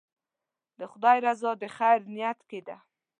[0.79, 2.77] د خدای رضا د خیر نیت کې ده.